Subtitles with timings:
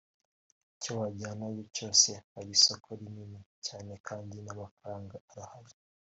[0.73, 5.73] icyo wajyanayo cyose hari isoko rinini cyane kandi n’amafaranga arahari